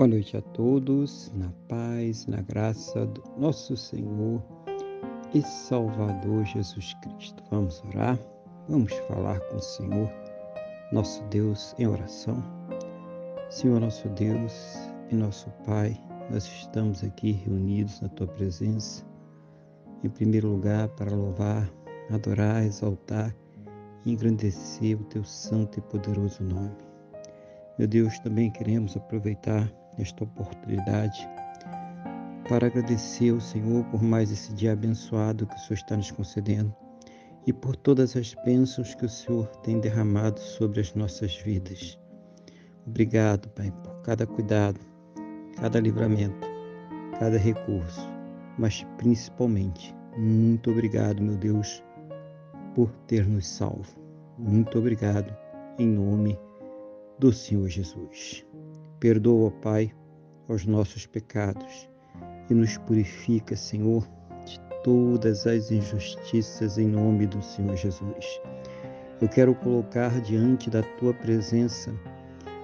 Boa 0.00 0.08
noite 0.08 0.34
a 0.34 0.40
todos, 0.40 1.30
na 1.34 1.52
paz, 1.68 2.26
na 2.26 2.40
graça 2.40 3.04
do 3.04 3.22
nosso 3.36 3.76
Senhor 3.76 4.42
e 5.34 5.42
Salvador 5.42 6.42
Jesus 6.46 6.94
Cristo. 7.02 7.44
Vamos 7.50 7.84
orar, 7.84 8.18
vamos 8.66 8.94
falar 9.06 9.38
com 9.40 9.56
o 9.56 9.60
Senhor, 9.60 10.10
nosso 10.90 11.22
Deus, 11.24 11.74
em 11.78 11.86
oração. 11.86 12.42
Senhor, 13.50 13.78
nosso 13.78 14.08
Deus 14.08 14.74
e 15.10 15.14
nosso 15.14 15.50
Pai, 15.66 15.94
nós 16.30 16.46
estamos 16.46 17.04
aqui 17.04 17.32
reunidos 17.32 18.00
na 18.00 18.08
Tua 18.08 18.26
presença, 18.26 19.04
em 20.02 20.08
primeiro 20.08 20.48
lugar, 20.48 20.88
para 20.88 21.14
louvar, 21.14 21.70
adorar, 22.10 22.64
exaltar 22.64 23.36
e 24.06 24.12
engrandecer 24.12 24.98
o 24.98 25.04
Teu 25.04 25.24
santo 25.24 25.78
e 25.78 25.82
poderoso 25.82 26.42
nome. 26.42 26.74
Meu 27.78 27.86
Deus, 27.86 28.18
também 28.20 28.50
queremos 28.50 28.96
aproveitar 28.96 29.70
esta 30.00 30.24
oportunidade 30.24 31.28
para 32.48 32.66
agradecer 32.66 33.30
ao 33.30 33.40
Senhor 33.40 33.84
por 33.84 34.02
mais 34.02 34.30
esse 34.32 34.52
dia 34.52 34.72
abençoado 34.72 35.46
que 35.46 35.54
o 35.54 35.58
Senhor 35.58 35.74
está 35.74 35.96
nos 35.96 36.10
concedendo 36.10 36.74
e 37.46 37.52
por 37.52 37.76
todas 37.76 38.16
as 38.16 38.34
bênçãos 38.44 38.94
que 38.94 39.04
o 39.04 39.08
Senhor 39.08 39.46
tem 39.62 39.78
derramado 39.80 40.40
sobre 40.40 40.80
as 40.80 40.94
nossas 40.94 41.36
vidas. 41.36 41.98
Obrigado, 42.86 43.48
Pai, 43.50 43.72
por 43.84 44.02
cada 44.02 44.26
cuidado, 44.26 44.80
cada 45.56 45.78
livramento, 45.78 46.46
cada 47.18 47.38
recurso, 47.38 48.08
mas 48.58 48.84
principalmente, 48.96 49.94
muito 50.16 50.70
obrigado, 50.70 51.22
meu 51.22 51.36
Deus, 51.36 51.82
por 52.74 52.90
ter 53.06 53.26
nos 53.26 53.46
salvo. 53.46 53.98
Muito 54.38 54.78
obrigado, 54.78 55.34
em 55.78 55.86
nome 55.86 56.38
do 57.18 57.32
Senhor 57.32 57.68
Jesus. 57.68 58.44
Perdoa, 59.00 59.50
Pai, 59.50 59.90
os 60.46 60.66
nossos 60.66 61.06
pecados 61.06 61.88
e 62.50 62.54
nos 62.54 62.76
purifica, 62.76 63.56
Senhor, 63.56 64.06
de 64.44 64.60
todas 64.84 65.46
as 65.46 65.70
injustiças 65.70 66.76
em 66.76 66.86
nome 66.86 67.26
do 67.26 67.40
Senhor 67.40 67.74
Jesus. 67.76 68.40
Eu 69.18 69.26
quero 69.26 69.54
colocar 69.54 70.20
diante 70.20 70.68
da 70.68 70.82
tua 70.98 71.14
presença 71.14 71.94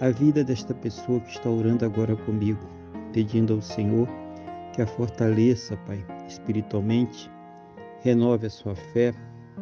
a 0.00 0.10
vida 0.10 0.44
desta 0.44 0.72
pessoa 0.72 1.18
que 1.18 1.30
está 1.30 1.50
orando 1.50 1.84
agora 1.84 2.14
comigo, 2.14 2.64
pedindo 3.12 3.54
ao 3.54 3.60
Senhor 3.60 4.08
que 4.72 4.80
a 4.80 4.86
fortaleça, 4.86 5.76
Pai, 5.78 6.04
espiritualmente, 6.28 7.28
renove 8.02 8.46
a 8.46 8.50
sua 8.50 8.76
fé, 8.76 9.12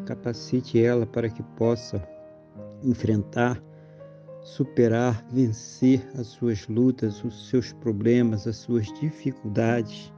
capacite 0.05 0.79
ela 0.83 1.07
para 1.07 1.31
que 1.31 1.43
possa 1.43 2.07
enfrentar 2.83 3.59
superar, 4.49 5.25
vencer 5.31 6.09
as 6.19 6.29
suas 6.29 6.67
lutas, 6.69 7.23
os 7.23 7.49
seus 7.49 7.73
problemas, 7.73 8.47
as 8.47 8.57
suas 8.57 8.87
dificuldades. 8.99 10.13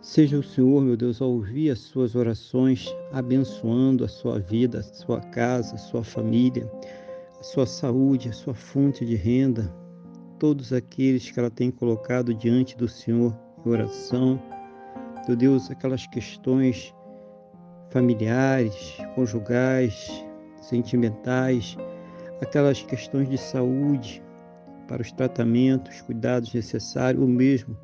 Seja 0.00 0.38
o 0.38 0.42
Senhor, 0.42 0.82
meu 0.82 0.96
Deus, 0.96 1.20
a 1.20 1.26
ouvir 1.26 1.70
as 1.70 1.78
suas 1.80 2.14
orações, 2.14 2.86
abençoando 3.12 4.04
a 4.04 4.08
sua 4.08 4.38
vida, 4.38 4.80
a 4.80 4.82
sua 4.82 5.20
casa, 5.20 5.74
a 5.74 5.78
sua 5.78 6.02
família, 6.02 6.70
a 7.38 7.42
sua 7.42 7.66
saúde, 7.66 8.28
a 8.28 8.32
sua 8.32 8.54
fonte 8.54 9.04
de 9.04 9.14
renda, 9.14 9.72
todos 10.38 10.72
aqueles 10.72 11.30
que 11.30 11.38
ela 11.38 11.50
tem 11.50 11.70
colocado 11.70 12.34
diante 12.34 12.76
do 12.76 12.88
Senhor 12.88 13.34
em 13.64 13.70
oração. 13.70 14.40
Meu 15.28 15.36
Deus, 15.36 15.70
aquelas 15.70 16.06
questões 16.06 16.94
familiares, 17.90 18.96
conjugais, 19.14 20.24
sentimentais, 20.60 21.76
aquelas 22.40 22.82
questões 22.82 23.28
de 23.28 23.38
saúde, 23.38 24.22
para 24.86 25.02
os 25.02 25.12
tratamentos, 25.12 26.00
cuidados 26.02 26.52
necessários, 26.52 27.22
ou 27.22 27.28
mesmo 27.28 27.76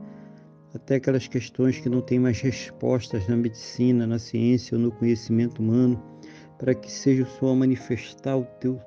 até 0.74 0.97
aquelas 0.97 1.27
questões 1.27 1.79
que 1.79 1.89
não 1.89 2.01
têm 2.01 2.19
mais 2.19 2.41
respostas 2.41 3.27
na 3.27 3.36
medicina, 3.36 4.07
na 4.07 4.19
ciência 4.19 4.77
ou 4.77 4.83
no 4.83 4.92
conhecimento 4.92 5.61
humano, 5.61 6.01
para 6.58 6.74
que 6.74 6.91
seja 6.91 7.24
o 7.24 7.27
Senhor 7.27 7.57
manifestar 7.57 8.36
o 8.36 8.45
teu 8.61 8.80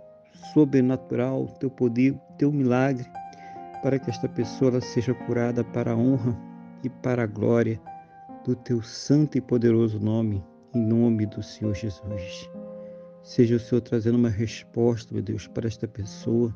sobrenatural, 0.53 1.43
o 1.43 1.59
teu 1.59 1.69
poder, 1.69 2.11
o 2.11 2.37
teu 2.37 2.51
milagre, 2.51 3.05
para 3.81 3.99
que 3.99 4.09
esta 4.09 4.29
pessoa 4.29 4.79
seja 4.79 5.13
curada 5.13 5.63
para 5.63 5.91
a 5.91 5.97
honra 5.97 6.37
e 6.83 6.89
para 6.89 7.23
a 7.23 7.27
glória 7.27 7.81
do 8.45 8.55
teu 8.55 8.81
santo 8.81 9.37
e 9.37 9.41
poderoso 9.41 9.99
nome, 9.99 10.43
em 10.73 10.85
nome 10.85 11.25
do 11.25 11.41
Senhor 11.41 11.73
Jesus. 11.73 12.49
Seja 13.23 13.55
o 13.55 13.59
Senhor 13.59 13.79
trazendo 13.79 14.17
uma 14.17 14.29
resposta, 14.29 15.13
meu 15.13 15.23
Deus, 15.23 15.47
para 15.47 15.65
esta 15.65 15.87
pessoa, 15.87 16.53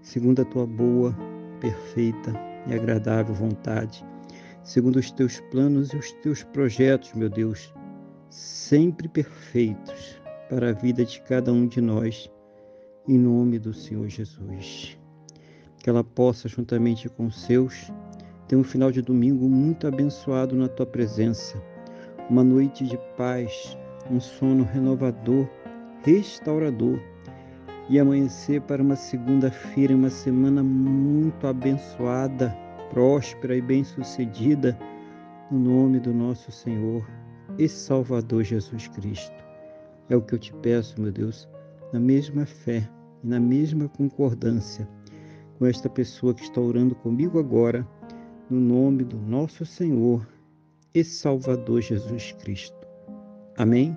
segundo 0.00 0.40
a 0.40 0.44
tua 0.44 0.66
boa, 0.66 1.14
perfeita 1.60 2.32
e 2.66 2.72
agradável 2.72 3.34
vontade, 3.34 4.02
segundo 4.64 4.96
os 4.96 5.10
teus 5.10 5.38
planos 5.50 5.90
e 5.92 5.96
os 5.96 6.10
teus 6.12 6.42
projetos, 6.42 7.12
meu 7.12 7.28
Deus, 7.28 7.74
sempre 8.30 9.06
perfeitos 9.06 10.18
para 10.48 10.70
a 10.70 10.72
vida 10.72 11.04
de 11.04 11.20
cada 11.20 11.52
um 11.52 11.66
de 11.66 11.82
nós, 11.82 12.30
em 13.06 13.18
nome 13.18 13.58
do 13.58 13.74
Senhor 13.74 14.08
Jesus. 14.08 14.98
Que 15.76 15.90
ela 15.90 16.02
possa, 16.02 16.48
juntamente 16.48 17.06
com 17.10 17.26
os 17.26 17.38
seus, 17.42 17.92
ter 18.48 18.56
um 18.56 18.64
final 18.64 18.90
de 18.90 19.02
domingo 19.02 19.46
muito 19.46 19.86
abençoado 19.86 20.56
na 20.56 20.68
tua 20.68 20.86
presença, 20.86 21.62
uma 22.30 22.42
noite 22.42 22.86
de 22.86 22.96
paz, 23.14 23.76
um 24.10 24.18
sono 24.18 24.64
renovador 24.64 25.46
restaurador 26.02 26.98
e 27.88 27.98
amanhecer 27.98 28.60
para 28.62 28.82
uma 28.82 28.96
segunda-feira, 28.96 29.94
uma 29.94 30.10
semana 30.10 30.62
muito 30.62 31.46
abençoada, 31.46 32.56
próspera 32.90 33.56
e 33.56 33.62
bem-sucedida, 33.62 34.78
no 35.50 35.58
nome 35.58 35.98
do 35.98 36.12
nosso 36.12 36.52
Senhor 36.52 37.06
e 37.58 37.68
Salvador 37.68 38.44
Jesus 38.44 38.88
Cristo. 38.88 39.44
É 40.08 40.16
o 40.16 40.22
que 40.22 40.34
eu 40.34 40.38
te 40.38 40.52
peço, 40.54 41.00
meu 41.00 41.12
Deus, 41.12 41.48
na 41.92 42.00
mesma 42.00 42.44
fé 42.44 42.88
e 43.22 43.26
na 43.26 43.40
mesma 43.40 43.88
concordância 43.88 44.88
com 45.58 45.66
esta 45.66 45.88
pessoa 45.88 46.32
que 46.32 46.42
está 46.42 46.60
orando 46.60 46.94
comigo 46.94 47.38
agora, 47.38 47.86
no 48.48 48.60
nome 48.60 49.04
do 49.04 49.18
nosso 49.18 49.66
Senhor 49.66 50.26
e 50.94 51.02
Salvador 51.02 51.82
Jesus 51.82 52.32
Cristo. 52.32 52.78
Amém? 53.56 53.96